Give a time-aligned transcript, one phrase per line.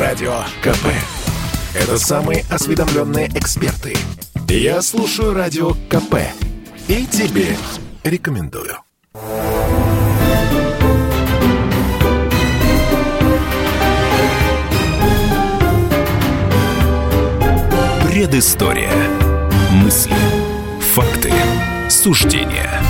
[0.00, 0.86] Радио КП.
[1.74, 3.94] Это самые осведомленные эксперты.
[4.48, 6.14] Я слушаю Радио КП.
[6.88, 7.54] И тебе
[8.02, 8.78] рекомендую.
[18.06, 18.90] Предыстория.
[19.70, 20.16] Мысли.
[20.94, 21.30] Факты.
[21.90, 22.80] Суждения.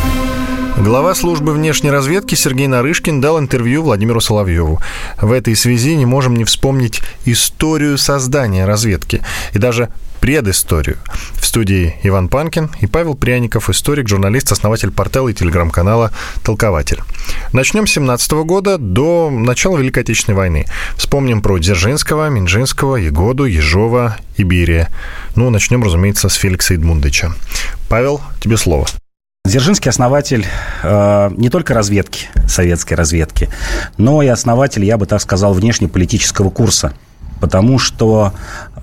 [0.81, 4.80] Глава службы внешней разведки Сергей Нарышкин дал интервью Владимиру Соловьеву.
[5.21, 9.21] В этой связи не можем не вспомнить историю создания разведки
[9.52, 9.91] и даже
[10.21, 10.97] предысторию.
[11.35, 16.12] В студии Иван Панкин и Павел Пряников, историк, журналист, основатель портала и телеграм-канала
[16.43, 17.02] «Толкователь».
[17.52, 20.65] Начнем с 17 года до начала Великой Отечественной войны.
[20.97, 24.88] Вспомним про Дзержинского, Минжинского, Егоду, Ежова и Берия.
[25.37, 27.35] Ну, начнем, разумеется, с Феликса Эдмундовича.
[27.91, 28.87] Павел, тебе слово.
[29.47, 30.47] Дзержинский основатель
[30.83, 33.49] э, не только разведки, советской разведки,
[33.97, 36.93] но и основатель, я бы так сказал, внешнеполитического курса.
[37.41, 38.33] Потому что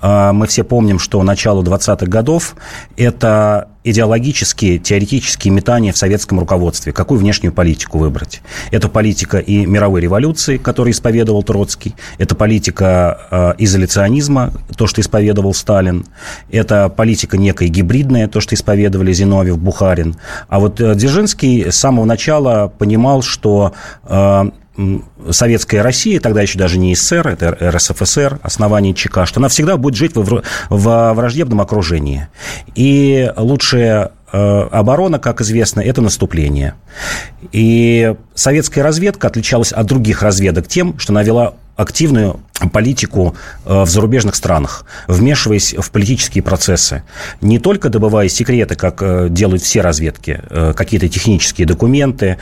[0.02, 2.56] э, мы все помним, что начало 20-х годов–
[2.96, 6.92] это идеологические, теоретические метания в советском руководстве.
[6.92, 8.42] Какую внешнюю политику выбрать?
[8.70, 11.94] Это политика и мировой революции, которую исповедовал Троцкий.
[12.18, 16.06] Это политика э, изоляционизма, то, что исповедовал Сталин.
[16.50, 20.16] Это политика некая гибридная, то, что исповедовали Зиновьев, Бухарин.
[20.48, 23.72] А вот э, Дзержинский с самого начала понимал, что
[25.30, 29.96] советская Россия, тогда еще даже не СССР, это РСФСР, основание ЧК, что она всегда будет
[29.96, 32.28] жить в, враждебном окружении.
[32.74, 36.74] И лучшая э, оборона, как известно, это наступление.
[37.52, 42.40] И советская разведка отличалась от других разведок тем, что она вела активную
[42.72, 47.04] политику э, в зарубежных странах, вмешиваясь в политические процессы.
[47.40, 52.38] Не только добывая секреты, как э, делают все разведки, э, какие-то технические документы,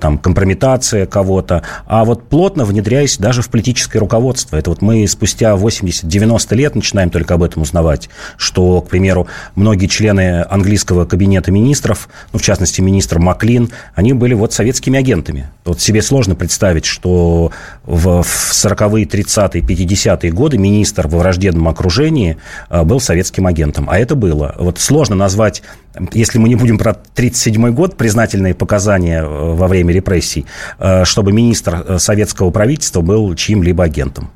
[0.00, 4.56] там, компрометация кого-то, а вот плотно внедряясь даже в политическое руководство.
[4.56, 9.86] Это вот мы спустя 80-90 лет начинаем только об этом узнавать, что, к примеру, многие
[9.86, 15.48] члены английского кабинета министров, ну, в частности, министр Маклин, они были вот советскими агентами.
[15.64, 17.52] Вот себе сложно представить, что
[17.84, 22.36] в 40-е, 30-е 50-е годы министр во враждебном окружении
[22.70, 23.88] э, был советским агентом.
[23.90, 24.54] А это было.
[24.58, 25.62] Вот сложно назвать,
[26.12, 30.46] если мы не будем про 1937 год, признательные показания э, во время репрессий,
[30.78, 34.30] э, чтобы министр советского правительства был чьим-либо агентом.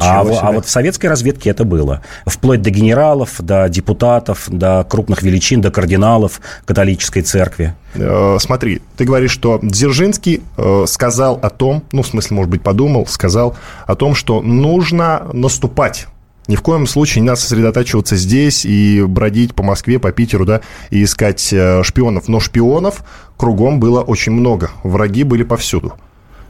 [0.00, 2.02] А, а вот в советской разведке это было.
[2.24, 7.74] Вплоть до генералов, до депутатов, до крупных величин, до кардиналов католической церкви.
[7.94, 12.62] Э, смотри, ты говоришь, что Дзержинский э, сказал о том, ну, в смысле, может быть,
[12.62, 13.56] подумал, сказал
[13.86, 16.06] о том, что нужно наступать
[16.48, 20.60] ни в коем случае не надо сосредотачиваться здесь и бродить по Москве, по Питеру, да,
[20.90, 22.28] и искать э, шпионов.
[22.28, 23.02] Но шпионов
[23.36, 24.70] кругом было очень много.
[24.84, 25.94] Враги были повсюду.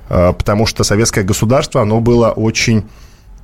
[0.08, 2.84] Потому что советское государство, оно было очень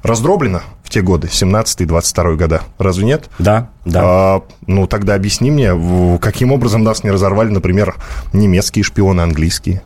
[0.03, 2.63] раздроблено в те годы, 17 22 года.
[2.79, 3.31] Разве нет?
[3.39, 4.01] Да, да.
[4.03, 7.97] А, ну, тогда объясни мне, каким образом нас не разорвали, например,
[8.33, 9.83] немецкие шпионы, английские?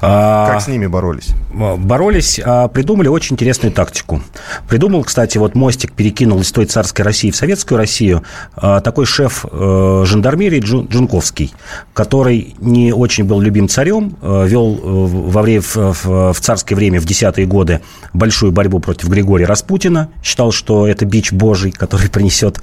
[0.00, 1.30] А, как с ними боролись?
[1.52, 4.22] Боролись, а, придумали очень интересную тактику.
[4.68, 8.22] Придумал, кстати, вот мостик перекинул из той царской России в советскую Россию
[8.56, 11.52] а, такой шеф э, жандармерии Джунковский,
[11.94, 17.04] который не очень был любим царем, э, вел э, во время, в царское время, в
[17.04, 17.80] десятые годы,
[18.12, 22.60] большую борьбу против Григория Распутина, считал, что это бич божий, который принесет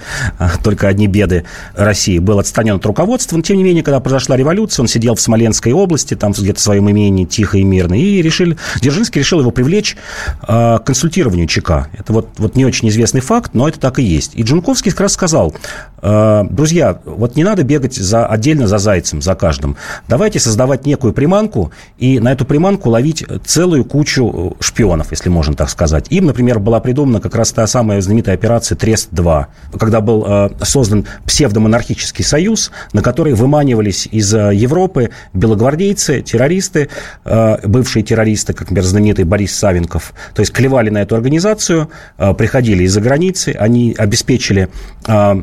[0.63, 1.45] только одни беды
[1.75, 5.21] России, был отстранен от руководства, но, тем не менее, когда произошла революция, он сидел в
[5.21, 9.51] Смоленской области, там где-то в своем имении, тихо и мирно, и решили, Дзержинский решил его
[9.51, 9.95] привлечь
[10.41, 11.87] э, к консультированию ЧК.
[11.93, 14.31] Это вот, вот не очень известный факт, но это так и есть.
[14.35, 15.55] И Джунковский как раз сказал,
[16.01, 19.77] э, друзья, вот не надо бегать за, отдельно за зайцем, за каждым.
[20.09, 25.69] Давайте создавать некую приманку и на эту приманку ловить целую кучу шпионов, если можно так
[25.69, 26.07] сказать.
[26.09, 29.45] Им, например, была придумана как раз та самая знаменитая операция Трест-2,
[29.79, 38.03] когда был э, создан псевдомонархический союз, на который выманивались из Европы белогвардейцы, террористы, э, бывшие
[38.03, 43.01] террористы, как, например, знаменитый Борис Савенков, то есть клевали на эту организацию, э, приходили из-за
[43.01, 44.69] границы, они обеспечили
[45.07, 45.35] э,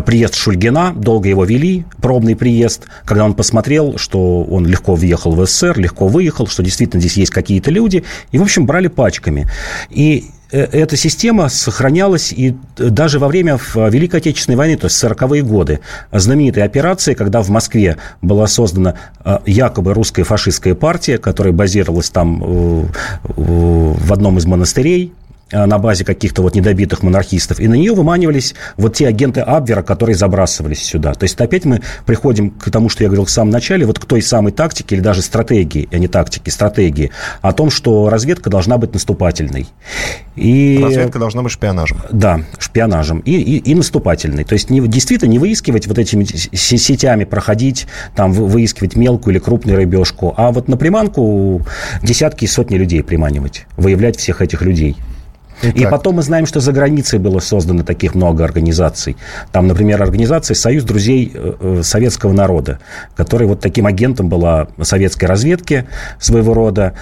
[0.00, 5.46] приезд Шульгина, долго его вели, пробный приезд, когда он посмотрел, что он легко въехал в
[5.46, 9.48] СССР, легко выехал, что действительно здесь есть какие-то люди, и, в общем, брали пачками.
[9.90, 15.80] И эта система сохранялась и даже во время Великой Отечественной войны, то есть 40-е годы.
[16.12, 18.94] Знаменитая операция, когда в Москве была создана
[19.24, 22.86] э, якобы русская фашистская партия, которая базировалась там э,
[23.36, 25.21] в одном из монастырей, э,
[25.52, 30.16] на базе каких-то вот недобитых монархистов, и на нее выманивались вот те агенты Абвера, которые
[30.16, 31.14] забрасывались сюда.
[31.14, 34.04] То есть опять мы приходим к тому, что я говорил в самом начале, вот к
[34.04, 37.10] той самой тактике или даже стратегии, а не тактики, стратегии,
[37.40, 39.68] о том, что разведка должна быть наступательной.
[40.36, 40.80] И...
[40.82, 41.98] Разведка должна быть шпионажем.
[42.10, 43.20] Да, шпионажем.
[43.20, 44.44] И, и, и наступательной.
[44.44, 49.76] То есть не, действительно не выискивать вот этими сетями, проходить, там, выискивать мелкую или крупную
[49.76, 51.62] рыбешку, а вот на приманку
[52.02, 54.96] десятки и сотни людей приманивать, выявлять всех этих людей.
[55.62, 55.76] Итак.
[55.76, 59.16] И потом мы знаем, что за границей было создано таких много организаций.
[59.52, 62.80] Там, например, организация «Союз друзей э, э, советского народа»,
[63.14, 65.86] которая вот таким агентом была советской разведки
[66.18, 66.94] своего рода.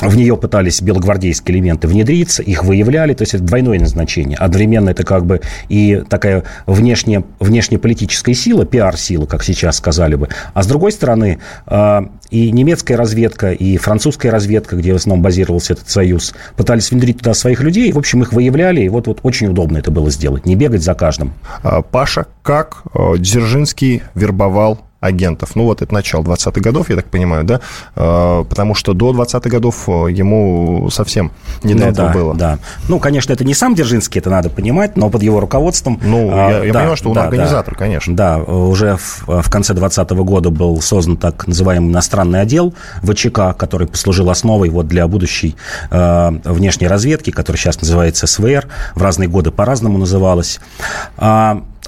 [0.00, 4.36] В нее пытались белогвардейские элементы внедриться, их выявляли, то есть это двойное назначение.
[4.36, 10.28] Одновременно это как бы и такая внешняя, внешнеполитическая сила, пиар-сила, как сейчас сказали бы.
[10.52, 15.72] А с другой стороны, а, и немецкая разведка, и французская разведка, где в основном базировался
[15.72, 19.48] этот союз, пытались внедрить туда своих людей, в общем, их выявляли, и вот, вот очень
[19.48, 21.32] удобно это было сделать, не бегать за каждым.
[21.62, 25.54] А, Паша, как э, Дзержинский вербовал агентов.
[25.54, 27.60] Ну, вот это начало 20-х годов, я так понимаю, да?
[27.94, 31.32] А, потому что до 20-х годов э, ему совсем
[31.62, 32.34] не ну, до этого да, было.
[32.34, 32.58] Да.
[32.88, 36.00] Ну, конечно, это не сам Дзержинский, это надо понимать, но под его руководством...
[36.02, 38.16] Ну, а, я, я да, понимаю, что он да, организатор, да, конечно.
[38.16, 43.54] Да, уже в, в конце 20 -го года был создан так называемый иностранный отдел ВЧК,
[43.56, 45.56] который послужил основой вот для будущей
[45.90, 50.60] э, внешней разведки, которая сейчас называется СВР, в разные годы по-разному называлась.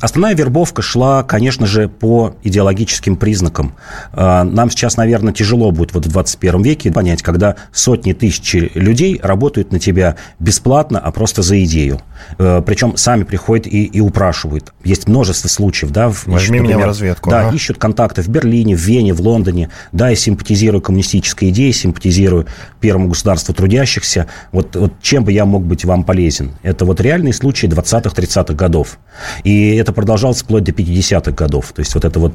[0.00, 3.74] Основная вербовка шла, конечно же, по идеологическим признакам.
[4.12, 9.18] А, нам сейчас, наверное, тяжело будет вот в 21 веке понять, когда сотни тысяч людей
[9.22, 12.00] работают на тебя бесплатно, а просто за идею.
[12.38, 14.72] Э, Причем сами приходят и, и упрашивают.
[14.84, 15.90] Есть множество случаев.
[15.90, 17.30] Да, Возьми ищут, например, меня в разведку.
[17.30, 17.56] Да, ага.
[17.56, 19.70] ищут контакты в Берлине, в Вене, в Лондоне.
[19.92, 22.46] Да, я симпатизирую коммунистической идее, симпатизирую
[22.80, 24.26] первому государству трудящихся.
[24.52, 26.52] Вот, вот чем бы я мог быть вам полезен?
[26.62, 28.98] Это вот реальные случаи 20-30-х годов.
[29.44, 31.72] И это это продолжалось вплоть до 50-х годов.
[31.72, 32.34] То есть вот это вот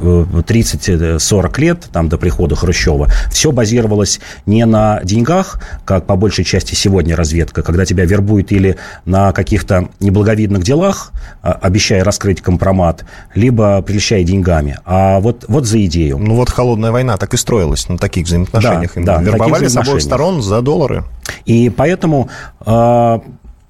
[0.00, 6.44] 30-40 э, лет, там, до прихода Хрущева, все базировалось не на деньгах, как по большей
[6.44, 11.12] части сегодня разведка, когда тебя вербуют или на каких-то неблаговидных делах,
[11.42, 13.04] а, обещая раскрыть компромат,
[13.34, 16.16] либо прельщая деньгами, а вот, вот за идею.
[16.16, 18.92] Ну вот холодная война так и строилась на таких взаимоотношениях.
[18.96, 21.04] Да, да, Вербовали с обоих сторон за доллары.
[21.44, 22.30] И поэтому
[22.60, 23.20] а,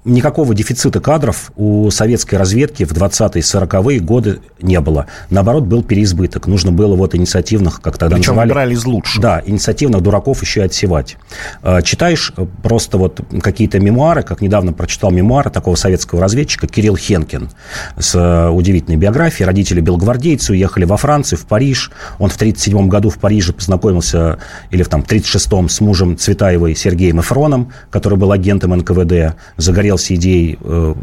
[0.05, 5.07] никакого дефицита кадров у советской разведки в 20-е 40-е годы не было.
[5.29, 6.47] Наоборот, был переизбыток.
[6.47, 8.49] Нужно было вот инициативных, как тогда Причем называли...
[8.49, 9.21] выбирали из лучших.
[9.21, 11.17] Да, инициативных дураков еще и отсевать.
[11.63, 12.31] А, читаешь
[12.63, 17.49] просто вот какие-то мемуары, как недавно прочитал мемуары такого советского разведчика Кирилл Хенкин
[17.97, 19.47] с э, удивительной биографией.
[19.47, 21.91] Родители белгвардейцы уехали во Францию, в Париж.
[22.19, 24.37] Он в 1937 году в Париже познакомился,
[24.69, 30.15] или в там, 1936 с мужем Цветаевой Сергеем Эфроном, который был агентом НКВД, загорел загорелся
[30.15, 30.93] идеей э,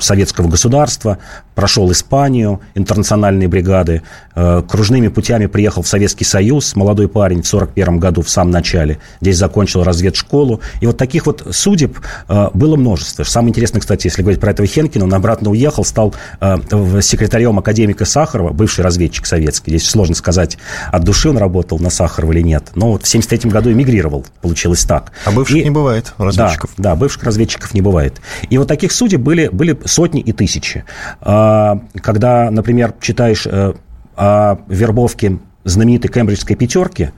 [0.00, 1.18] советского государства,
[1.54, 4.02] прошел Испанию, интернациональные бригады,
[4.34, 8.98] э, кружными путями приехал в Советский Союз, молодой парень в 41 году в самом начале,
[9.20, 10.60] здесь закончил разведшколу.
[10.80, 11.98] И вот таких вот судеб
[12.28, 13.24] э, было множество.
[13.24, 16.14] Самое интересное, кстати, если говорить про этого Хенкина, он обратно уехал, стал
[17.00, 19.70] секретарем академика Сахарова, бывший разведчик советский.
[19.70, 20.58] Здесь сложно сказать,
[20.90, 22.70] от души он работал на Сахарова или нет.
[22.74, 25.12] Но вот в 73 году эмигрировал, получилось так.
[25.24, 26.70] А бывших и, не бывает разведчиков?
[26.76, 28.20] Да, да, бывших разведчиков не бывает.
[28.50, 30.84] И вот таких судей были, были сотни и тысячи.
[31.20, 31.43] А,
[32.02, 33.74] когда, например, читаешь э,
[34.16, 37.10] о вербовке знаменитой кембриджской пятерки,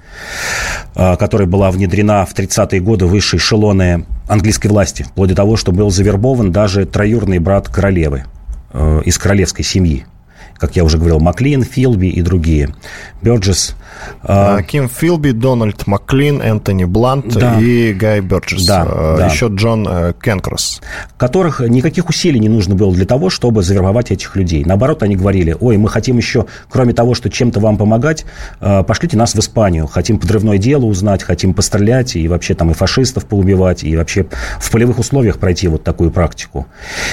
[0.94, 5.72] а, которая была внедрена в 30-е годы высшие эшелоны английской власти, вплоть до того, что
[5.72, 8.24] был завербован даже троюрный брат королевы
[8.72, 10.06] э, из королевской семьи
[10.58, 12.74] как я уже говорил, Маклин, Филби и другие.
[13.22, 13.74] Бёрджес.
[14.22, 17.60] А, а, Ким Филби, Дональд Маклин, Энтони Блант да.
[17.60, 18.66] и Гай Бёрджес.
[18.66, 19.26] Да, а, да.
[19.26, 20.80] Еще Джон э, Кенкросс.
[21.18, 24.64] Которых никаких усилий не нужно было для того, чтобы завербовать этих людей.
[24.64, 28.24] Наоборот, они говорили, ой, мы хотим еще, кроме того, что чем-то вам помогать,
[28.60, 29.86] э, пошлите нас в Испанию.
[29.86, 34.26] Хотим подрывное дело узнать, хотим пострелять и вообще там и фашистов поубивать, и вообще
[34.58, 36.66] в полевых условиях пройти вот такую практику.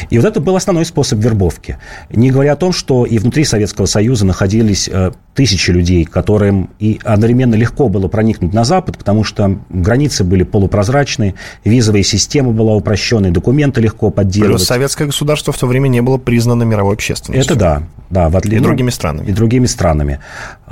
[0.10, 1.78] И вот это был основной способ вербовки.
[2.10, 6.70] Не говоря о том, что и внутри внутри Советского Союза находились э, тысячи людей, которым
[6.80, 12.76] и одновременно легко было проникнуть на Запад, потому что границы были полупрозрачные, визовая система была
[12.76, 14.58] упрощенной, документы легко подделывать.
[14.58, 17.56] Плюс советское государство в то время не было признано мировой общественностью.
[17.56, 17.84] Это да.
[18.10, 18.58] да в отли...
[18.58, 19.28] И другими странами.
[19.28, 20.20] И другими странами.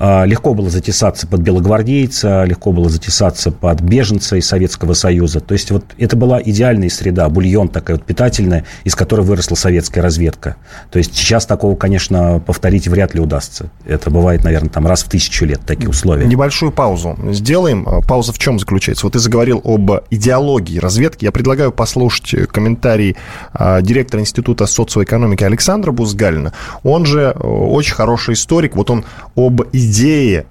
[0.03, 5.41] А, легко было затесаться под белогвардейца, легко было затесаться под беженца из Советского Союза.
[5.41, 10.03] То есть вот это была идеальная среда, бульон такая вот питательная, из которой выросла советская
[10.03, 10.55] разведка.
[10.89, 13.69] То есть сейчас такого, конечно, повторить вряд ли удастся.
[13.85, 16.25] Это бывает, наверное, там раз в тысячу лет такие условия.
[16.25, 17.87] Небольшую паузу сделаем.
[17.87, 19.05] А, пауза в чем заключается?
[19.05, 21.25] Вот ты заговорил об идеологии разведки.
[21.25, 23.17] Я предлагаю послушать комментарий
[23.53, 26.53] а, директора Института социоэкономики Александра Бузгалина.
[26.81, 28.75] Он же очень хороший историк.
[28.75, 29.05] Вот он
[29.35, 29.61] об
[29.91, 30.47] идее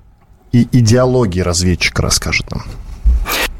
[0.53, 2.65] и идеологии разведчика расскажет нам.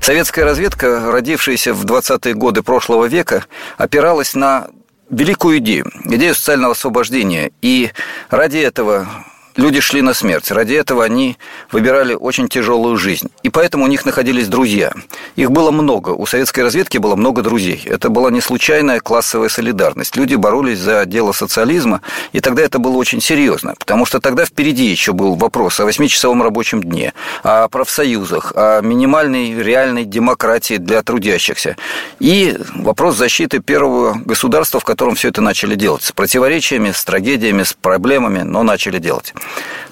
[0.01, 3.45] Советская разведка, родившаяся в 20-е годы прошлого века,
[3.79, 4.69] опиралась на
[5.09, 7.51] великую идею, идею социального освобождения.
[7.63, 7.91] И
[8.29, 9.09] ради этого
[9.57, 10.51] люди шли на смерть.
[10.51, 11.37] Ради этого они
[11.71, 13.29] выбирали очень тяжелую жизнь.
[13.43, 14.93] И поэтому у них находились друзья.
[15.37, 16.11] Их было много.
[16.11, 17.83] У советской разведки было много друзей.
[17.85, 20.17] Это была не случайная классовая солидарность.
[20.17, 22.01] Люди боролись за дело социализма,
[22.33, 23.75] и тогда это было очень серьезно.
[23.79, 29.55] Потому что тогда впереди еще был вопрос о восьмичасовом рабочем дне, о профсоюзах, о минимальной
[29.55, 31.77] реальной демократии для трудящихся.
[32.19, 36.03] И вопрос защиты первого государства, в котором все это начали делать.
[36.03, 39.35] С противоречиями, с трагедиями, с проблемами, но начали делать.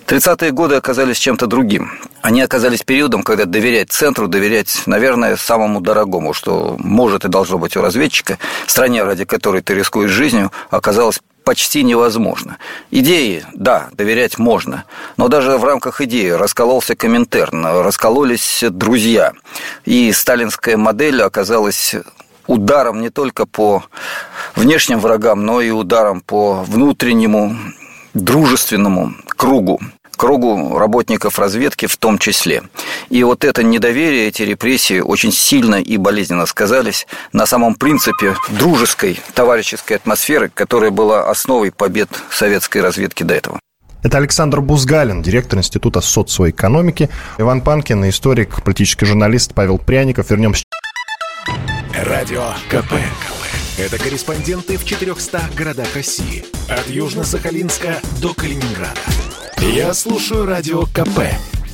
[0.06, 1.92] 30-е годы оказались чем-то другим.
[2.22, 7.76] Они оказались периодом, когда доверять центру, доверять, наверное, самому дорогому, что может и должно быть
[7.76, 12.58] у разведчика, стране, ради которой ты рискуешь жизнью, оказалось почти невозможно.
[12.90, 14.84] Идеи, да, доверять можно,
[15.16, 19.32] но даже в рамках идеи раскололся Коминтерн, раскололись друзья,
[19.84, 21.94] и сталинская модель оказалась
[22.46, 23.84] ударом не только по
[24.56, 27.56] внешним врагам, но и ударом по внутреннему
[28.18, 29.80] дружественному кругу
[30.18, 32.62] кругу работников разведки в том числе.
[33.08, 39.18] И вот это недоверие, эти репрессии очень сильно и болезненно сказались на самом принципе дружеской,
[39.32, 43.60] товарищеской атмосферы, которая была основой побед советской разведки до этого.
[44.02, 47.08] Это Александр Бузгалин, директор Института социоэкономики.
[47.38, 50.30] Иван Панкин, историк, политический журналист Павел Пряников.
[50.30, 50.64] Вернемся.
[51.94, 52.92] Радио КП.
[53.78, 56.44] Это корреспонденты в 400 городах России.
[56.68, 59.00] От Южно-Сахалинска до Калининграда.
[59.58, 61.20] Я слушаю Радио КП.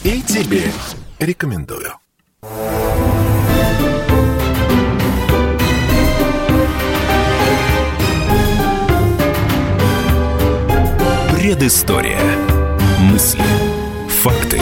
[0.05, 0.65] И тебе
[1.19, 1.95] рекомендую.
[11.31, 12.21] Предыстория.
[13.01, 13.41] Мысли.
[14.23, 14.61] Факты.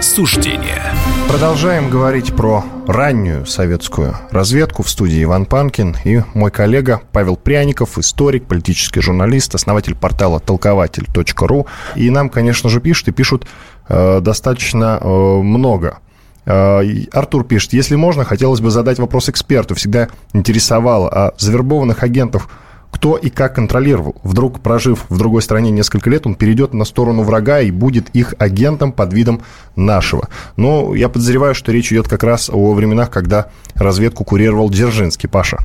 [0.00, 0.82] Суждения.
[1.28, 7.98] Продолжаем говорить про раннюю советскую разведку в студии Иван Панкин и мой коллега Павел Пряников,
[7.98, 11.66] историк, политический журналист, основатель портала толкователь.ру.
[11.96, 13.46] И нам, конечно же, пишут и пишут
[13.88, 15.98] э, достаточно э, много.
[16.46, 16.80] Э,
[17.12, 19.74] Артур пишет, если можно, хотелось бы задать вопрос эксперту.
[19.74, 22.48] Всегда интересовало, а завербованных агентов–
[22.90, 24.16] кто и как контролировал.
[24.22, 28.34] Вдруг, прожив в другой стране несколько лет, он перейдет на сторону врага и будет их
[28.38, 29.42] агентом под видом
[29.76, 30.28] нашего.
[30.56, 35.28] Но я подозреваю, что речь идет как раз о временах, когда разведку курировал Дзержинский.
[35.28, 35.58] Паша.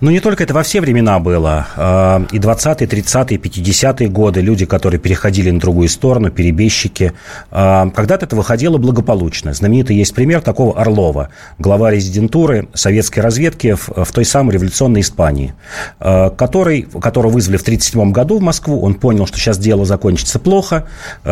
[0.00, 1.68] Ну, не только это во все времена было.
[1.76, 7.12] А, и 20-е, 30-е, 50-е годы люди, которые переходили на другую сторону, перебежчики.
[7.50, 9.54] А, когда-то это выходило благополучно.
[9.54, 11.28] Знаменитый есть пример такого Орлова,
[11.58, 15.54] глава резидентуры советской разведки в, в той самой революционной Испании,
[16.00, 18.80] а, который, которого вызвали в 1937 году в Москву.
[18.82, 20.86] Он понял, что сейчас дело закончится плохо,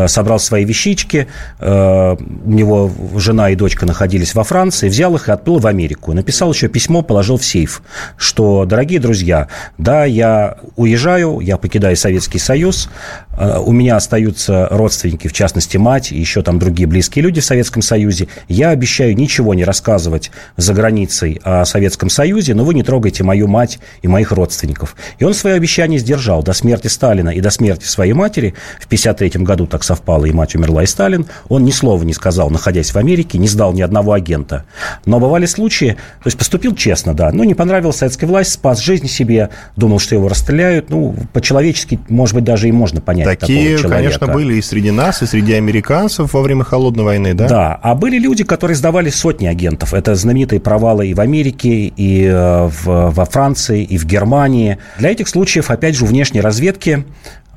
[0.06, 1.26] собрал свои вещички,
[1.60, 2.16] у
[2.50, 6.12] него жена и дочка находились во Франции, взял их и отплыл в Америку.
[6.12, 7.82] Написал еще письмо, положил в сейф
[8.20, 9.48] что, дорогие друзья,
[9.78, 12.90] да, я уезжаю, я покидаю Советский Союз,
[13.32, 17.44] э, у меня остаются родственники, в частности, мать и еще там другие близкие люди в
[17.46, 18.28] Советском Союзе.
[18.46, 23.48] Я обещаю ничего не рассказывать за границей о Советском Союзе, но вы не трогайте мою
[23.48, 24.96] мать и моих родственников.
[25.18, 28.54] И он свое обещание сдержал до смерти Сталина и до смерти своей матери.
[28.80, 31.24] В 1953 году так совпало, и мать умерла, и Сталин.
[31.48, 34.66] Он ни слова не сказал, находясь в Америке, не сдал ни одного агента.
[35.06, 39.06] Но бывали случаи, то есть поступил честно, да, но не понравился советская власть, спас жизнь
[39.06, 40.90] себе, думал, что его расстреляют.
[40.90, 44.18] Ну, по-человечески, может быть, даже и можно понять Такие, такого человека.
[44.18, 47.48] конечно, были и среди нас, и среди американцев во время Холодной войны, да?
[47.48, 49.94] Да, а были люди, которые сдавали сотни агентов.
[49.94, 54.78] Это знаменитые провалы и в Америке, и э, в, во Франции, и в Германии.
[54.98, 57.04] Для этих случаев, опять же, у внешней разведки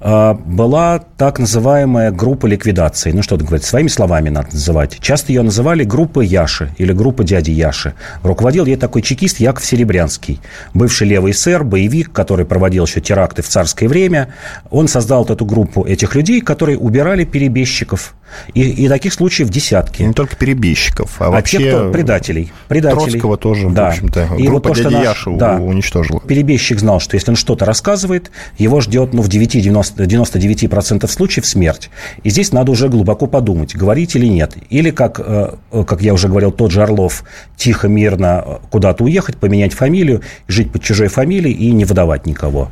[0.04, 3.12] была так называемая группа ликвидации.
[3.12, 5.00] Ну, что это говорить, своими словами надо называть.
[5.00, 7.94] Часто ее называли группой Яши или группа дяди Яши.
[8.22, 10.42] Руководил ей такой чекист Яков Серебрянский,
[10.74, 14.34] бывший левый эсер, боевик, который проводил еще теракты в царское время.
[14.72, 18.14] Он создал вот эту группу этих людей, которые убирали перебежчиков,
[18.54, 20.04] И, и таких случаев десятки.
[20.04, 21.58] Не только перебежчиков, а, а вообще...
[21.58, 22.52] те, кто предателей.
[22.68, 23.12] предателей.
[23.12, 23.86] Троцкого тоже, да.
[23.86, 26.20] в общем-то, и группа вот то, дяди наш, да, уничтожила.
[26.22, 31.90] Перебежчик знал, что если он что-то рассказывает, его ждет ну, в 9-99% случаев смерть.
[32.24, 34.56] И здесь надо уже глубоко подумать, говорить или нет.
[34.70, 37.24] Или, как, э, как я уже говорил, тот же Орлов,
[37.58, 42.72] тихо, мирно куда-то уехать, поменять фамилию, жить под чужой фамилией и не выдавать никого.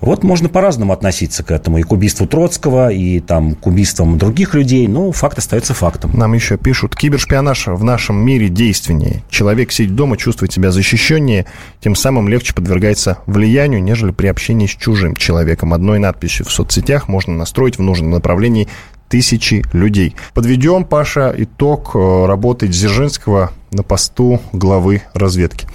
[0.00, 1.78] Вот можно по-разному относиться к этому.
[1.78, 4.86] И к убийству Троцкого, и там, к убийствам других людей.
[4.88, 6.12] Но факт остается фактом.
[6.14, 9.22] Нам еще пишут, кибершпионаж в нашем мире действеннее.
[9.30, 11.46] Человек сидит дома, чувствует себя защищеннее,
[11.80, 15.72] тем самым легче подвергается влиянию, нежели при общении с чужим человеком.
[15.72, 18.68] Одной надписью в соцсетях можно настроить в нужном направлении
[19.08, 20.16] тысячи людей.
[20.34, 25.66] Подведем, Паша, итог э, работы Дзержинского на посту главы разведки.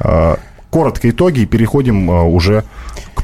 [0.00, 0.36] Э,
[0.70, 2.64] коротко итоги и переходим э, уже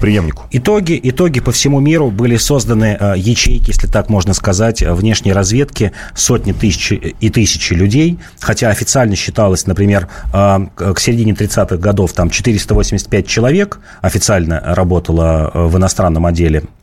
[0.01, 0.45] преемнику.
[0.51, 5.93] Итоги, итоги по всему миру были созданы э, ячейки, если так можно сказать, внешней разведки,
[6.15, 12.31] сотни тысяч и тысячи людей, хотя официально считалось, например, э, к середине 30-х годов там
[12.31, 16.80] 485 человек официально работало в иностранном отделе Э,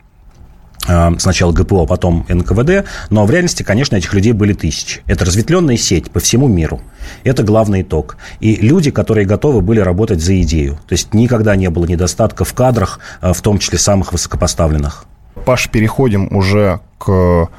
[1.19, 5.01] сначала ГПО, потом НКВД, но в реальности, конечно, этих людей были тысячи.
[5.05, 6.81] Это разветвленная сеть по всему миру.
[7.23, 8.17] Это главный итог.
[8.39, 10.75] И люди, которые готовы были работать за идею.
[10.87, 15.05] То есть никогда не было недостатка в кадрах, э, в том числе самых высокопоставленных.
[15.45, 17.49] Паш, переходим уже к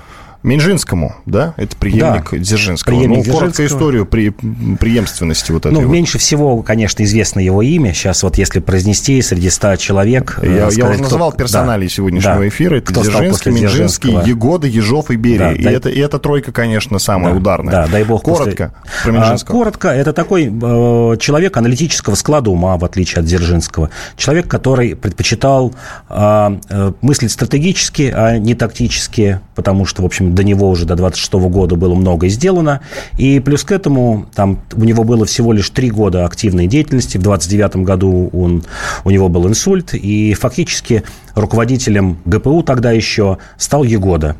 [0.43, 1.55] Минжинскому, да?
[1.57, 2.95] Это преемник да, Дзержинского.
[2.95, 5.75] Преемник ну, коротко историю при, преемственности вот этой.
[5.75, 5.91] Ну, вот.
[5.91, 7.93] меньше всего, конечно, известно его имя.
[7.93, 10.39] Сейчас вот если произнести среди ста человек...
[10.41, 11.39] Я, сказать, я уже называл кто...
[11.39, 12.49] персоналей да, сегодняшнего да.
[12.49, 12.77] эфира.
[12.77, 15.39] Это кто Дзержинский, Минжинский, Егода, Ежов и Берия.
[15.39, 15.75] Да, и, дай...
[15.75, 17.73] это, и эта тройка, конечно, самая да, ударная.
[17.73, 18.23] Да, дай бог.
[18.23, 19.03] Коротко после...
[19.03, 19.55] про Минжинского.
[19.55, 19.89] А, коротко.
[19.89, 23.91] Это такой э, человек аналитического склада ума, в отличие от Дзержинского.
[24.17, 25.75] Человек, который предпочитал
[26.09, 30.95] э, э, мыслить стратегически, а не тактически, потому что, в общем, до него уже до
[30.95, 32.81] 20 26 года было многое сделано.
[33.17, 37.19] И плюс к этому там у него было всего лишь три года активной деятельности.
[37.19, 38.65] В 29 году он,
[39.05, 39.95] у него был инсульт.
[39.95, 41.03] И фактически
[41.35, 44.37] руководителем ГПУ тогда еще стал Егода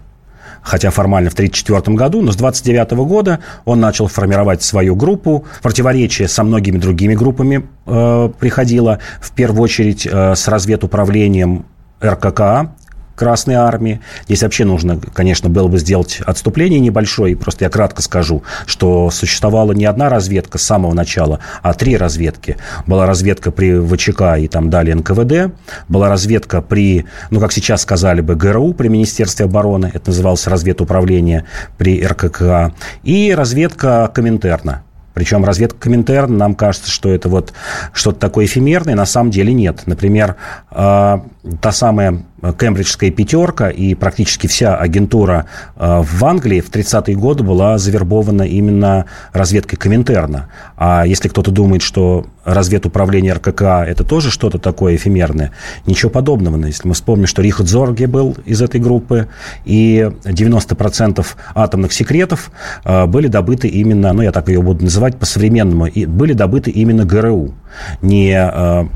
[0.61, 5.47] хотя формально в 1934 году, но с 1929 года он начал формировать свою группу.
[5.63, 11.65] Противоречие со многими другими группами э, приходило, в первую очередь э, с разведуправлением
[12.03, 12.73] РККА,
[13.19, 14.01] Красной Армии.
[14.27, 17.37] Здесь вообще нужно, конечно, было бы сделать отступление небольшое.
[17.37, 22.57] Просто я кратко скажу, что существовала не одна разведка с самого начала, а три разведки.
[22.87, 25.53] Была разведка при ВЧК и там далее НКВД.
[25.89, 29.91] Была разведка при, ну, как сейчас сказали бы, ГРУ, при Министерстве обороны.
[29.93, 31.45] Это называлось разведуправление
[31.77, 32.73] при РКК.
[33.03, 34.85] И разведка Коминтерна.
[35.19, 37.53] Причем разведка Коминтерн, нам кажется, что это вот
[37.93, 39.83] что-то такое эфемерное, на самом деле нет.
[39.87, 40.37] Например,
[40.71, 41.19] э,
[41.61, 45.47] та самая кембриджская пятерка и практически вся агентура
[45.77, 50.49] э, в Англии в 30-е годы была завербована именно разведкой Коминтерна.
[50.77, 55.53] А если кто-то думает, что разведуправление РКК это тоже что-то такое эфемерное,
[55.87, 56.65] ничего подобного.
[56.65, 59.29] Если мы вспомним, что Рихард Зорге был из этой группы,
[59.65, 62.51] и 90% атомных секретов
[62.85, 67.55] э, были добыты именно, ну я так ее буду называть по-современному, были добыты именно ГРУ,
[68.01, 68.87] не э,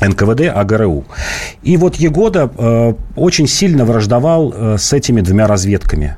[0.00, 1.04] НКВД, а ГРУ.
[1.62, 6.16] И вот Егода э, очень сильно враждовал э, с этими двумя разведками.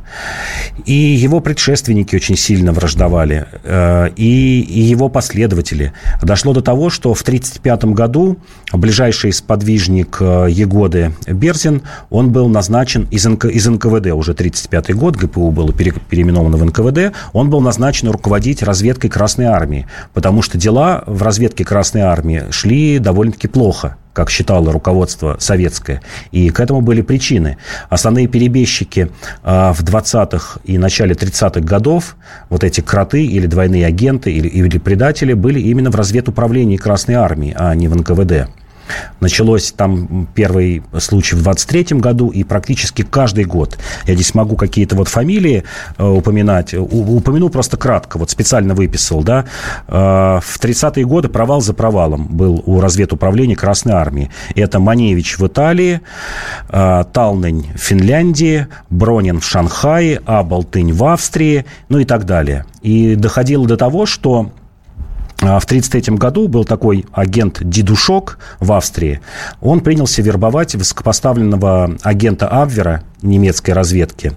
[0.85, 5.93] И его предшественники очень сильно враждовали, э, и, и его последователи.
[6.23, 8.37] Дошло до того, что в 1935 году
[8.73, 15.16] ближайший сподвижник э, Егоды Берзин, он был назначен из, НК, из НКВД, уже 1935 год,
[15.16, 20.59] ГПУ было пере, переименовано в НКВД, он был назначен руководить разведкой Красной Армии, потому что
[20.59, 26.01] дела в разведке Красной Армии шли довольно-таки плохо плохо, как считало руководство советское.
[26.33, 27.57] И к этому были причины.
[27.89, 29.09] Основные перебежчики
[29.45, 32.17] а, в 20-х и начале 30-х годов,
[32.49, 37.55] вот эти кроты или двойные агенты или, или предатели, были именно в разведуправлении Красной Армии,
[37.57, 38.49] а не в НКВД.
[39.20, 43.79] Началось там первый случай в 23 году, и практически каждый год.
[44.07, 45.64] Я здесь могу какие-то вот фамилии
[45.98, 46.74] э, упоминать.
[46.74, 49.44] У, упомяну просто кратко, вот специально выписал, да.
[49.88, 54.31] Э, в 30-е годы провал за провалом был у разведуправления Красной Армии.
[54.55, 56.00] Это Маневич в Италии,
[56.68, 62.64] э, Талнень в Финляндии, Бронин в Шанхае, Абалтынь в Австрии, ну и так далее.
[62.83, 64.50] И доходило до того, что
[65.40, 69.20] в 1933 году был такой агент Дидушок в Австрии.
[69.62, 74.33] Он принялся вербовать высокопоставленного агента Абвера немецкой разведки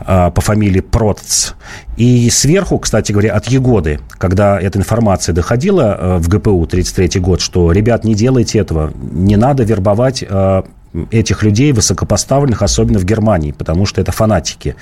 [0.00, 1.52] а, по фамилии Протц.
[1.98, 7.40] И сверху, кстати говоря, от Егоды, когда эта информация доходила а, в ГПУ 1933 год,
[7.42, 10.24] что, ребят, не делайте этого, не надо вербовать
[11.10, 14.74] этих людей высокопоставленных, особенно в Германии, потому что это фанатики.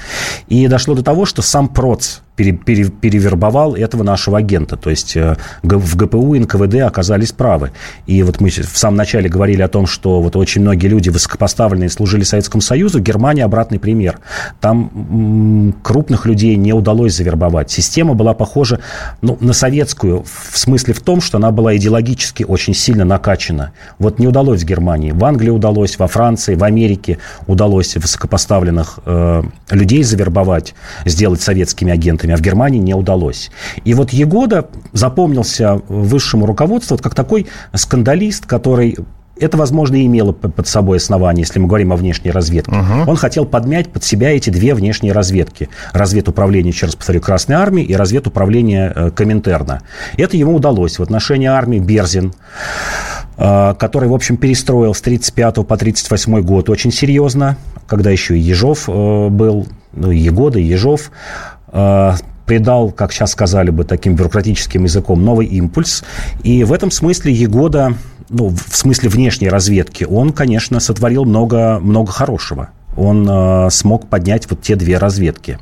[0.47, 4.77] И дошло до того, что сам Проц пере, пере, перевербовал этого нашего агента.
[4.77, 7.73] То есть э, в ГПУ и НКВД оказались правы.
[8.07, 11.89] И вот мы в самом начале говорили о том, что вот очень многие люди высокопоставленные
[11.89, 13.01] служили Советскому Союзу.
[13.01, 14.21] Германия обратный пример.
[14.61, 17.71] Там крупных людей не удалось завербовать.
[17.71, 18.81] Система была похожа
[19.23, 23.73] ну, на советскую в смысле в том, что она была идеологически очень сильно накачана.
[23.99, 25.13] Вот не удалось в Германии.
[25.13, 32.26] В Англии удалось, во Франции, в Америке удалось высокопоставленных э, людей завербовать, сделать советскими агентами
[32.35, 33.51] а в Германии не удалось.
[33.85, 38.97] И вот Егода запомнился высшему руководству как такой скандалист, который
[39.39, 42.73] это, возможно, и имело под собой основание, если мы говорим о внешней разведке.
[42.73, 43.11] Угу.
[43.11, 45.69] Он хотел подмять под себя эти две внешние разведки.
[45.93, 49.83] Разведуправление, еще раз повторю, Красной Армии и разведуправление э, Коминтерна.
[50.17, 50.99] Это ему удалось.
[50.99, 52.33] В отношении армии Берзин,
[53.37, 58.41] э, который, в общем, перестроил с 35 по 38 год очень серьезно, когда еще и
[58.41, 61.11] Ежов э, был, ну, и Егода, и Ежов,
[62.47, 66.05] придал, как сейчас сказали бы таким бюрократическим языком, новый импульс.
[66.43, 67.95] И в этом смысле Егода,
[68.31, 72.71] ну, в смысле внешней разведки, он, конечно, сотворил много, много хорошего.
[72.97, 75.59] Он э, смог поднять вот те две разведки.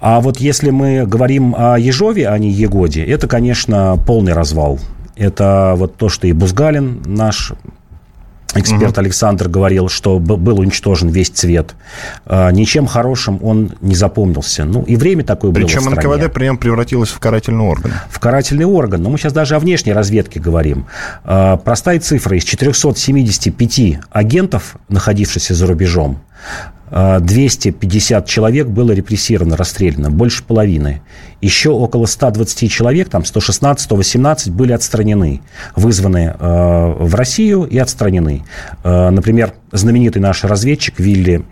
[0.00, 4.78] А вот если мы говорим о Ежове, а не Егоде, это, конечно, полный развал.
[5.16, 7.52] Это вот то, что и Бузгалин, наш
[8.54, 9.00] Эксперт угу.
[9.00, 11.74] Александр говорил, что был уничтожен весь цвет.
[12.26, 14.64] А, ничем хорошим он не запомнился.
[14.64, 17.92] Ну, и время такое Причем было Причем НКВД прям превратилось в карательный орган.
[18.08, 19.02] В карательный орган.
[19.02, 20.86] Но мы сейчас даже о внешней разведке говорим.
[21.24, 22.36] А, простая цифра.
[22.36, 26.20] Из 475 агентов, находившихся за рубежом,
[26.94, 31.02] 250 а, человек было репрессировано, расстреляно, больше половины.
[31.40, 35.40] Еще около 120 человек, там 116-118 были отстранены,
[35.74, 38.44] вызваны э, в Россию и отстранены.
[38.84, 41.44] Э, например, знаменитый наш разведчик Вилли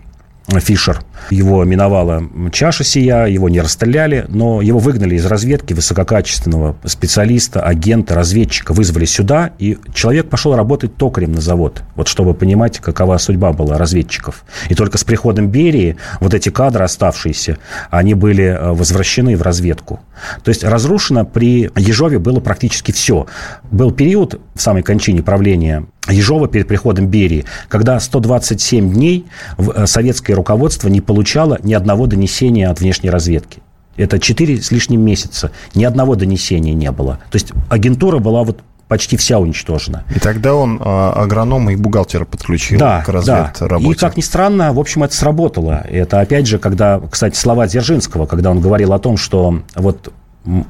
[0.47, 1.01] Фишер.
[1.29, 8.13] Его миновала чаша сия, его не расстреляли, но его выгнали из разведки высококачественного специалиста, агента,
[8.13, 13.53] разведчика, вызвали сюда, и человек пошел работать токарем на завод, вот чтобы понимать, какова судьба
[13.53, 14.43] была разведчиков.
[14.69, 17.57] И только с приходом Берии вот эти кадры оставшиеся,
[17.89, 20.01] они были э, возвращены в разведку.
[20.43, 23.27] То есть разрушено при Ежове было практически все.
[23.71, 29.25] Был период в самой кончине правления Ежова перед приходом Берии, когда 127 дней
[29.57, 33.61] э, советское руководство не получало ни одного донесения от внешней разведки.
[33.95, 35.51] Это 4 с лишним месяца.
[35.75, 37.19] Ни одного донесения не было.
[37.29, 40.03] То есть агентура была вот почти вся уничтожена.
[40.15, 43.85] И тогда он а, агронома и бухгалтера подключил да, к разведработе.
[43.85, 43.91] Да.
[43.91, 45.83] И, как ни странно, в общем, это сработало.
[45.89, 50.11] Это, опять же, когда, кстати, слова Дзержинского, когда он говорил о том, что вот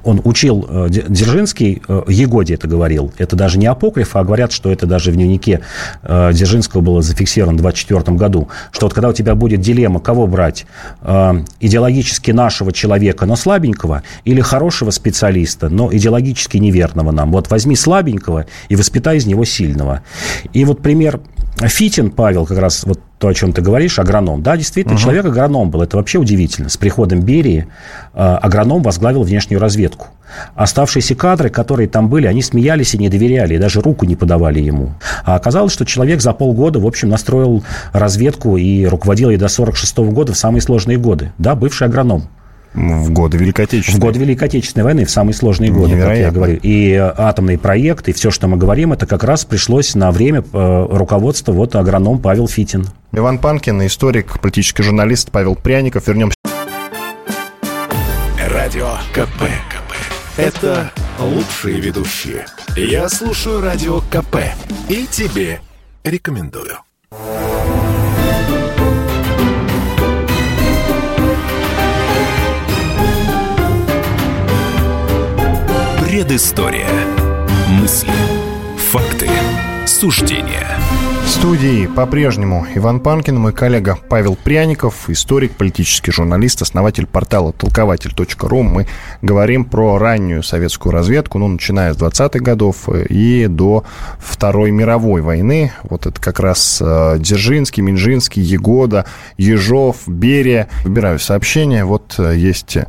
[0.04, 4.72] он учил, э, Дзержинский, э, Егоде это говорил, это даже не апокриф, а говорят, что
[4.72, 5.62] это даже в дневнике
[6.04, 10.28] э, Дзержинского было зафиксировано в 24 году, что вот когда у тебя будет дилемма, кого
[10.28, 10.66] брать,
[11.60, 18.46] идеологически нашего человека, но слабенького, или хорошего специалиста, но идеологически неверного нам, вот возьми слабенького
[18.70, 20.04] и воспитай из него сильного.
[20.54, 21.20] И вот пример
[21.62, 24.44] Фитин Павел, как раз вот то, о чем ты говоришь, агроном.
[24.44, 25.02] Да, действительно, угу.
[25.02, 25.82] человек агроном был.
[25.82, 26.68] Это вообще удивительно.
[26.70, 27.68] С приходом Берии
[28.14, 30.08] э, агроном возглавил внешнюю разведку.
[30.56, 34.60] Оставшиеся кадры, которые там были, они смеялись и не доверяли, и даже руку не подавали
[34.60, 34.94] ему.
[35.24, 37.64] А оказалось, что человек за полгода, в общем, настроил
[37.94, 41.32] разведку и руководил ей до 46 года в самые сложные годы.
[41.38, 42.24] Да, бывший агроном.
[42.74, 44.00] В годы Великой Отечественной.
[44.00, 46.60] В годы Великой Отечественной войны, в самые сложные годы, как я говорю.
[46.62, 50.88] И атомный проект, и все, что мы говорим, это как раз пришлось на время э,
[50.90, 52.88] руководства вот агроном Павел Фитин.
[53.12, 56.08] Иван Панкин, историк, политический журналист Павел Пряников.
[56.08, 56.36] Вернемся.
[58.50, 59.44] Радио КП.
[59.70, 59.94] КП.
[60.38, 62.46] Это лучшие ведущие.
[62.76, 64.38] Я слушаю Радио КП.
[64.90, 65.60] И тебе
[66.04, 66.78] рекомендую.
[76.24, 76.88] Предыстория.
[77.68, 78.14] Мысли.
[78.78, 79.28] Факты.
[79.86, 80.80] Суждения.
[81.26, 88.62] В студии по-прежнему Иван Панкин, мой коллега Павел Пряников, историк, политический журналист, основатель портала толкователь.ру.
[88.62, 88.88] Мы
[89.22, 93.84] говорим про раннюю советскую разведку, ну, начиная с 20-х годов и до
[94.18, 95.74] Второй мировой войны.
[95.84, 99.06] Вот это как раз э, Дзержинский, Минжинский, Егода,
[99.36, 100.70] Ежов, Берия.
[100.86, 101.84] Выбираю сообщение.
[101.84, 102.86] Вот э, есть э,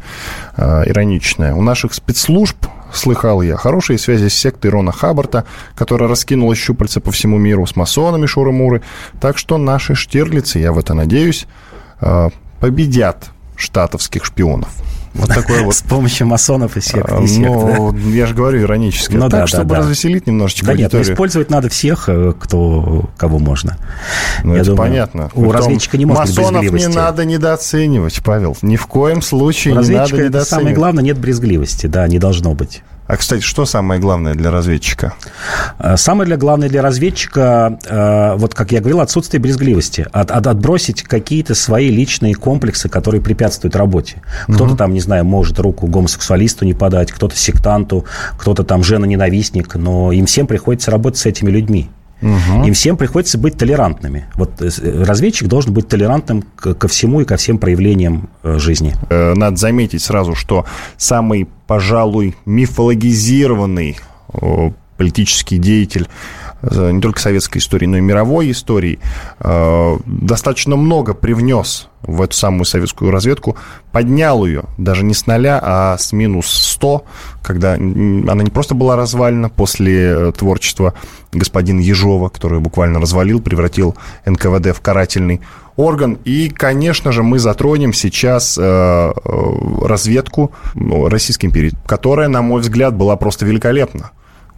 [0.87, 1.53] ироничное.
[1.55, 2.65] У наших спецслужб
[2.97, 3.57] слыхал я.
[3.57, 8.83] Хорошие связи с сектой Рона Хаббарта, которая раскинула щупальца по всему миру с масонами Шуры-Муры.
[9.21, 11.47] Так что наши штирлицы, я в это надеюсь,
[12.01, 12.31] э,
[12.61, 14.69] победят штатовских шпионов.
[15.15, 15.75] Вот такой вот.
[15.75, 17.09] С помощью масонов и сект.
[17.09, 19.15] А, ну, я же говорю иронически.
[19.15, 21.07] Ну, так, да, чтобы да, развеселить немножечко Да аудиторию.
[21.07, 23.79] нет, использовать надо всех, э, кто, кого можно.
[24.43, 25.31] Ну, я это думаю, понятно.
[25.35, 28.57] У Притом, разведчика не может масонов быть не надо недооценивать, Павел.
[28.63, 30.49] Ни в коем случае у не надо недооценивать.
[30.49, 32.83] самое главное, нет брезгливости, да, не должно быть.
[33.07, 35.15] А, кстати, что самое главное для разведчика?
[35.79, 40.07] Э, самое для главное для разведчика, э, вот как я говорил, отсутствие брезгливости.
[40.13, 44.23] От, от, отбросить какие-то свои личные комплексы, которые препятствуют работе.
[44.45, 44.77] Кто-то угу.
[44.77, 48.07] там, не знаю, может руку гомосексуалисту не подать, кто-то сектанту,
[48.39, 51.91] кто-то там жена-ненавистник, но им всем приходится работать с этими людьми.
[52.23, 52.65] Угу.
[52.65, 54.27] Им всем приходится быть толерантными.
[54.35, 54.71] Вот э,
[55.05, 58.95] разведчик должен быть толерантным ко всему и ко всем проявлениям э, жизни.
[59.11, 60.65] Э, надо заметить сразу, что
[60.97, 63.99] самый, пожалуй, мифологизированный
[64.97, 66.09] политический деятель
[66.63, 68.99] не только советской истории, но и мировой истории,
[69.39, 73.57] достаточно много привнес в эту самую советскую разведку,
[73.93, 76.49] поднял ее даже не с нуля, а с минус
[76.85, 77.05] 100,
[77.43, 80.93] когда она не просто была развалена после э, творчества
[81.33, 85.41] господина Ежова, который буквально развалил, превратил НКВД в карательный
[85.77, 86.19] орган.
[86.27, 92.61] И, конечно же, мы затронем сейчас э, э разведку ну, Российской империи, которая, на мой
[92.61, 94.11] взгляд, была просто великолепна.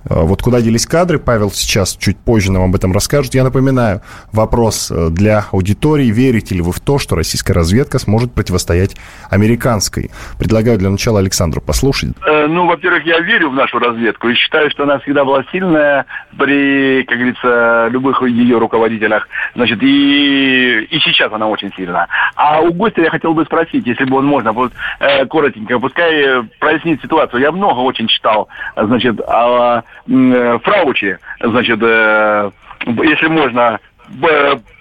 [0.09, 3.35] Э, вот куда делись кадры, Павел сейчас чуть позже нам об этом расскажет.
[3.35, 6.07] Я напоминаю, вопрос э, для аудитории.
[6.07, 8.97] Верите ли вы в то, что российская разведка сможет противостоять
[9.31, 10.11] американской?
[10.39, 12.11] Предлагаю для начала Александру послушать.
[12.27, 16.07] Э, ну, во-первых, я верю в нашу разведку и считаю, что она всегда была сильная
[16.39, 19.29] при, как говорится, любых ее руководителях.
[19.55, 22.07] Значит, и, и сейчас она очень сильна.
[22.35, 26.43] А у гостя я хотел бы спросить, если бы он можно, вот, э, коротенько, пускай
[26.61, 27.41] прояснит ситуацию.
[27.41, 32.51] Я много очень читал, значит, о Фраучи, значит, э,
[32.87, 33.81] если можно,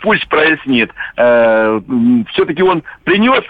[0.02, 1.82] пусть прояснит, э,
[2.32, 3.44] все-таки он принес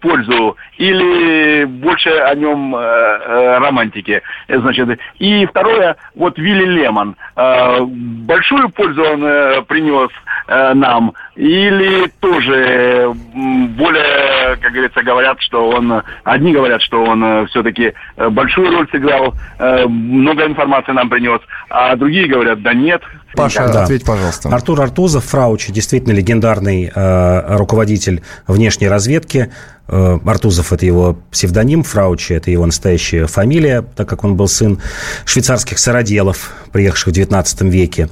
[0.00, 4.22] пользу или больше о нем романтики.
[4.48, 10.10] Значит, и второе, вот Вилли Лемон, большую пользу он принес
[10.48, 17.94] нам или тоже более, как говорится, говорят, что он, одни говорят, что он все-таки
[18.30, 23.02] большую роль сыграл, много информации нам принес, а другие говорят, да нет.
[23.36, 23.84] Паша, да.
[23.84, 24.48] ответь, пожалуйста.
[24.48, 29.50] Артур Артузов, Фраучи, действительно легендарный э, руководитель внешней разведки.
[29.88, 34.80] Э, Артузов– это его псевдоним, Фраучи– это его настоящая фамилия, так как он был сын
[35.24, 38.08] швейцарских сыроделов, приехавших в XIX веке.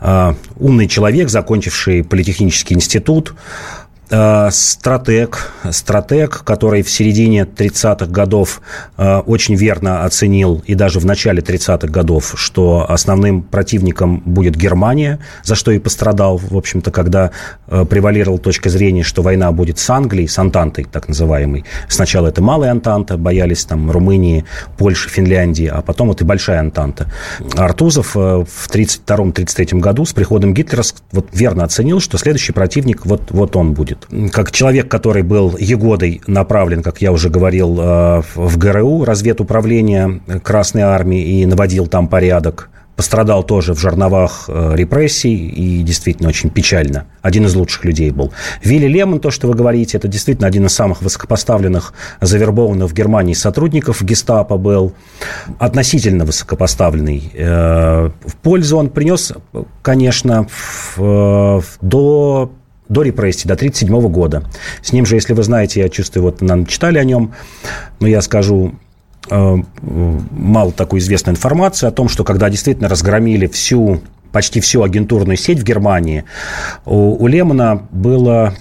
[0.00, 3.34] Э, умный человек, закончивший политехнический институт,
[4.08, 8.60] стратег, стратег, который в середине 30-х годов
[8.96, 15.18] э, очень верно оценил, и даже в начале 30-х годов, что основным противником будет Германия,
[15.42, 17.32] за что и пострадал, в общем-то, когда
[17.66, 21.64] э, превалировала точка зрения, что война будет с Англией, с Антантой, так называемой.
[21.88, 24.44] Сначала это малая Антанта, боялись там Румынии,
[24.78, 27.10] Польши, Финляндии, а потом вот и большая Антанта.
[27.56, 33.56] Артузов в 32-33 году с приходом Гитлера вот верно оценил, что следующий противник вот, вот
[33.56, 34.32] он будет будет.
[34.32, 40.82] Как человек, который был Егодой направлен, как я уже говорил, э, в ГРУ, разведуправление Красной
[40.82, 47.06] Армии, и наводил там порядок, пострадал тоже в жерновах э, репрессий и действительно очень печально.
[47.20, 48.32] Один из лучших людей был.
[48.62, 53.34] Вилли Лемон, то, что вы говорите, это действительно один из самых высокопоставленных, завербованных в Германии
[53.34, 54.94] сотрудников гестапо был.
[55.58, 57.30] Относительно высокопоставленный.
[57.34, 59.32] Э, в пользу он принес,
[59.82, 60.46] конечно,
[60.96, 62.50] до
[62.88, 64.44] до репрессий, до 1937 года.
[64.82, 67.32] С ним же, если вы знаете, я чувствую, вот нам читали о нем,
[68.00, 68.74] но я скажу
[69.30, 74.00] э, мало такой известной информации о том, что когда действительно разгромили всю
[74.32, 76.24] почти всю агентурную сеть в Германии,
[76.84, 78.54] у, у Лемона было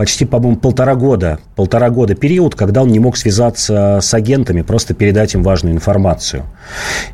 [0.00, 4.94] почти, по-моему, полтора года, полтора года период, когда он не мог связаться с агентами, просто
[4.94, 6.44] передать им важную информацию.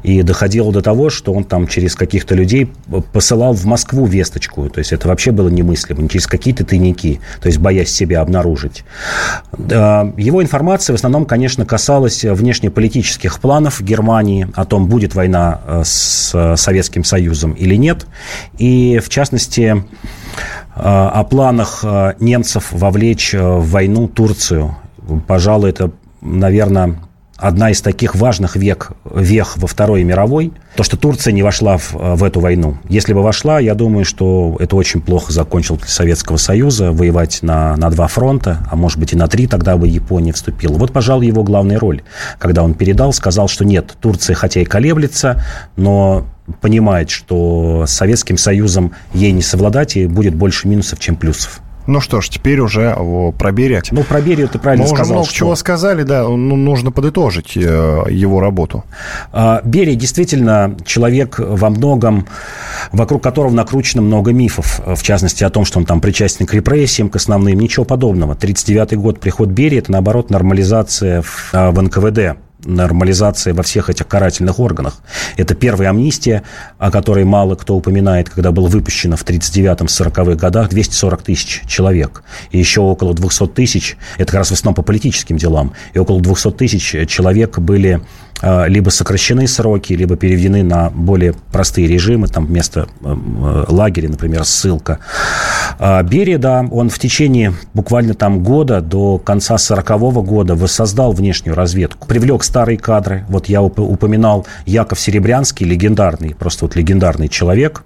[0.05, 2.71] И доходило до того, что он там через каких-то людей
[3.13, 4.71] посылал в Москву весточку.
[4.71, 8.85] То есть это вообще было немыслимо, через какие-то тайники, то есть боясь себя обнаружить.
[9.59, 16.55] Его информация в основном, конечно, касалась внешнеполитических планов Германии, о том, будет война э, с
[16.55, 18.07] Советским Союзом или нет.
[18.59, 19.85] И, в частности,
[20.79, 24.77] о планах э, немцев вовлечь э, в войну Турцию.
[25.27, 26.97] Пожалуй, это, наверное,
[27.37, 31.93] одна из таких важных век, вех во Второй мировой, то, что Турция не вошла в,
[31.93, 32.79] в эту войну.
[32.89, 37.77] Если бы вошла, я думаю, что это очень плохо закончилось для Советского Союза, воевать на,
[37.77, 40.75] на два фронта, а может быть и на три, тогда бы Япония вступила.
[40.75, 42.03] Вот, пожалуй, его главная роль,
[42.39, 45.43] когда он передал, сказал, что нет, Турция хотя и колеблется,
[45.77, 46.27] но
[46.61, 51.61] понимает, что с Советским Союзом ей не совладать, и будет больше минусов, чем плюсов.
[51.87, 52.97] Ну что ж, теперь уже
[53.39, 53.83] про Берия.
[53.91, 55.05] Ну, про Берию ты правильно Мы сказал.
[55.05, 55.37] Мы уже много что...
[55.37, 58.85] чего сказали, да, ну, нужно подытожить э, его работу.
[59.33, 62.27] А, Берия действительно человек во многом,
[62.93, 67.09] вокруг которого накручено много мифов, в частности о том, что он там причастен к репрессиям,
[67.09, 68.33] к основным, ничего подобного.
[68.33, 74.07] 1939 год, приход Берии, это наоборот нормализация в, а, в НКВД нормализация во всех этих
[74.07, 75.01] карательных органах.
[75.37, 76.43] Это первая амнистия,
[76.79, 82.23] о которой мало кто упоминает, когда было выпущено в 39-40-х годах 240 тысяч человек.
[82.51, 86.21] И еще около 200 тысяч, это как раз в основном по политическим делам, и около
[86.21, 88.03] 200 тысяч человек были
[88.43, 94.99] либо сокращены сроки, либо переведены на более простые режимы, там вместо э, лагеря, например, ссылка.
[95.79, 101.13] А, Берия, да, он в течение буквально там года до конца 40 -го года воссоздал
[101.13, 103.25] внешнюю разведку, привлек старые кадры.
[103.29, 107.85] Вот я упоминал Яков Серебрянский, легендарный, просто вот легендарный человек,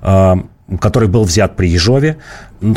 [0.00, 0.38] а,
[0.80, 2.16] который был взят при Ежове,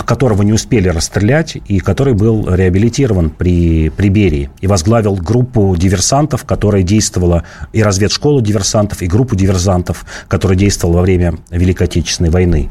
[0.05, 4.49] которого не успели расстрелять, и который был реабилитирован при, при Берии.
[4.59, 11.01] И возглавил группу диверсантов, которая действовала, и разведшколу диверсантов, и группу диверсантов, которая действовала во
[11.03, 12.69] время Великой Отечественной войны.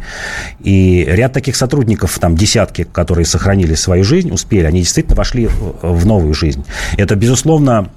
[0.60, 6.04] И ряд таких сотрудников, там десятки, которые сохранили свою жизнь, успели, они действительно вошли в
[6.04, 6.64] новую жизнь.
[6.96, 7.90] Это, безусловно,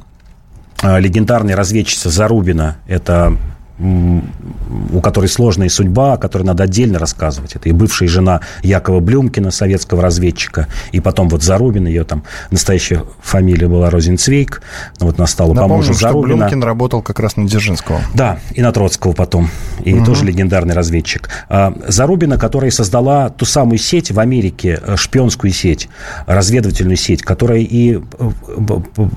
[0.84, 2.77] легендарный разведчица Зарубина.
[2.88, 3.36] Это
[3.80, 7.56] у которой сложная судьба, о которой надо отдельно рассказывать.
[7.56, 13.04] Это и бывшая жена Якова Блюмкина, советского разведчика, и потом вот Зарубин, ее там настоящая
[13.22, 14.62] фамилия была Розенцвейк,
[15.00, 16.38] но вот настала по мужу Зарубина.
[16.38, 18.02] Блюмкин работал как раз на Дзержинского.
[18.16, 19.50] Да, и на Троцкого потом,
[19.84, 20.06] и угу.
[20.06, 21.30] тоже легендарный разведчик.
[21.50, 25.88] А, Зарубина, которая создала ту самую сеть в Америке, э, шпионскую сеть,
[26.26, 28.00] разведывательную сеть, которая и э,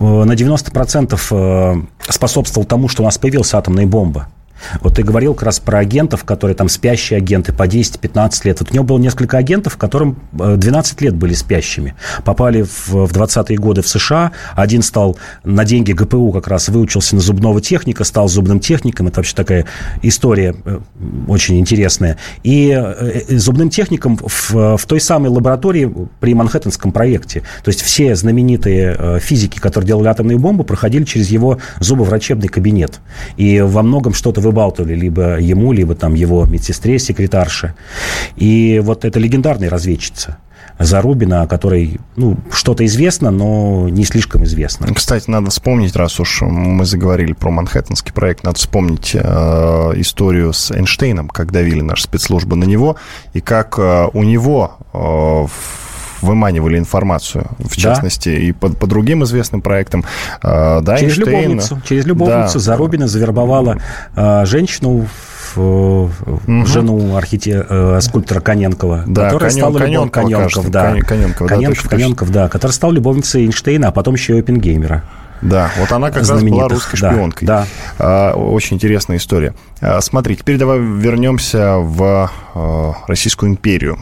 [0.01, 4.29] на 90% э, способствовала тому, что у нас появилась атомная бомба.
[4.81, 8.61] Вот ты говорил как раз про агентов, которые там спящие агенты по 10-15 лет.
[8.61, 11.94] Вот у него было несколько агентов, которым 12 э, лет были спящими.
[12.25, 14.33] Попали в, в 20-е годы в США.
[14.55, 19.09] Один стал на деньги ГПУ как раз выучился на зубного техника, стал зубным техником.
[19.09, 19.66] Это вообще такая
[20.03, 20.81] история э,
[21.29, 22.16] очень интересная.
[22.42, 27.42] И э, зубным техником в, в той самой лаборатории при Манхэттенском проекте.
[27.62, 33.01] То есть все знаменитые физики, которые делали атомные бомбы, проходили через его зубоврачебный кабинет.
[33.37, 37.74] И во многом что-то выбалтывали либо ему, либо там его медсестре, секретарше.
[38.36, 40.38] И вот это легендарная разведчица.
[40.78, 44.92] Зарубина, о которой ну, что-то известно, но не слишком известно.
[44.94, 49.18] Кстати, надо вспомнить, раз уж мы заговорили про Манхэттенский проект, надо вспомнить э,
[49.96, 52.96] историю с Эйнштейном, как давили наши спецслужбы на него,
[53.34, 55.46] и как э, у него э,
[56.22, 58.37] выманивали информацию, в частности, да.
[58.37, 60.04] и по, по другим известным проектам.
[60.42, 61.80] Э, да, через любовницу.
[61.87, 62.61] Через любовницу да.
[62.61, 63.78] Зарубина завербовала
[64.14, 65.06] э, женщину
[65.56, 66.11] угу.
[66.66, 67.64] жену архите...
[67.68, 69.62] Э, скульптора Коненкова, да, которая Конен...
[69.62, 70.90] стала Коненков, Коненков, да.
[71.00, 75.04] Коненков, Коненков, да, Коненков, да, которая стала любовницей Эйнштейна, а потом еще и Оппенгеймера.
[75.42, 77.46] Да, вот она как раз была русской шпионкой.
[77.46, 77.66] Да,
[77.98, 78.35] да.
[78.35, 79.54] Очень интересная история.
[79.80, 82.30] А, смотри, теперь давай вернемся в
[83.06, 83.98] Российскую империю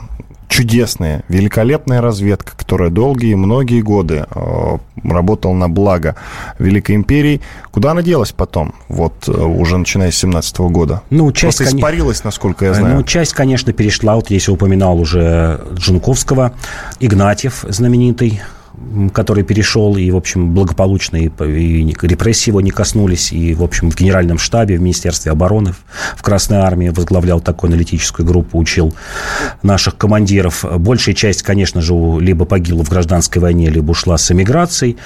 [0.48, 6.16] чудесная, великолепная разведка, которая долгие, многие годы э, работала на благо
[6.58, 7.40] Великой Империи.
[7.70, 11.02] Куда она делась потом, вот э, уже начиная с 17 года?
[11.10, 12.96] Ну, часть, Просто испарилась, насколько я знаю.
[12.96, 14.16] Ну, часть, конечно, перешла.
[14.16, 16.52] Вот я упоминал уже Джунковского,
[17.00, 18.40] Игнатьев знаменитый,
[19.12, 23.90] который перешел, и, в общем, благополучно, и, и репрессии его не коснулись, и, в общем,
[23.90, 25.74] в Генеральном штабе, в Министерстве обороны,
[26.16, 28.94] в Красной Армии возглавлял такую аналитическую группу, учил
[29.62, 30.64] наших командиров.
[30.78, 34.96] Большая часть, конечно же, либо погибла в гражданской войне, либо ушла с эмиграцией.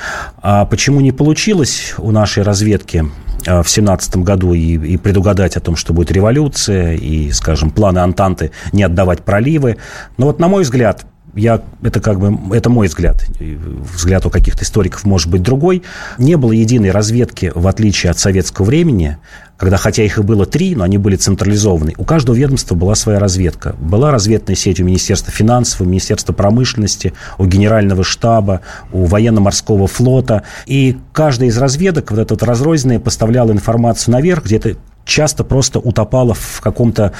[0.40, 3.04] А почему не получилось у нашей разведки
[3.46, 7.98] а, в семнадцатом году и, и предугадать о том, что будет революция, и, скажем, планы
[7.98, 9.76] Антанты не отдавать проливы.
[10.16, 11.04] Но вот, на мой взгляд,
[11.34, 15.82] я, это как бы, это мой взгляд, взгляд у каких-то историков может быть другой,
[16.18, 19.18] не было единой разведки, в отличие от советского времени,
[19.56, 21.94] когда, хотя их и было три, но они были централизованы.
[21.96, 23.76] У каждого ведомства была своя разведка.
[23.78, 30.42] Была разведная сеть у Министерства финансов, у Министерства промышленности, у Генерального штаба, у военно-морского флота.
[30.66, 34.76] И каждая из разведок, вот эта вот разрозненная, поставляла информацию наверх, где-то
[35.12, 37.12] часто просто утопала в каком-то,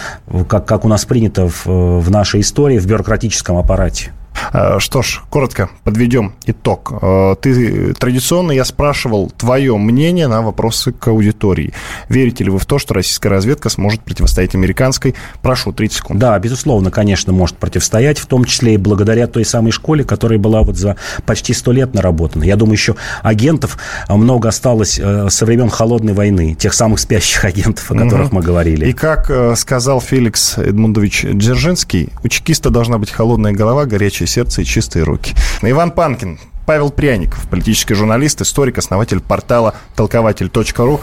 [0.48, 4.12] как, как у нас принято в, в нашей истории, в бюрократическом аппарате.
[4.52, 6.92] Э, что ж, коротко подведем итог.
[7.00, 11.72] Э, ты традиционно я спрашивал твое мнение на вопросы к аудитории.
[12.08, 15.14] Верите ли вы в то, что российская разведка сможет противостоять американской?
[15.42, 16.20] Прошу, 30 секунд.
[16.20, 20.62] Да, безусловно, конечно, может противостоять, в том числе и благодаря той самой школе, которая была
[20.62, 22.44] вот за почти сто лет наработана.
[22.44, 23.78] Я думаю, еще агентов
[24.08, 28.36] много осталось э, со времен Холодной войны, тех самых спящих агентов, о которых угу.
[28.36, 28.86] мы говорили.
[28.86, 34.64] И как сказал Феликс Эдмундович Дзержинский, у чекиста должна быть холодная голова, горячее сердце и
[34.64, 35.34] чистые руки.
[35.62, 41.00] Иван Панкин, Павел Пряников, политический журналист, историк, основатель портала толкователь.ру.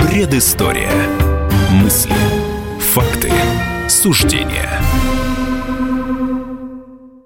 [0.00, 0.90] Предыстория.
[1.70, 2.14] Мысли,
[2.78, 3.30] факты,
[3.88, 4.68] суждения–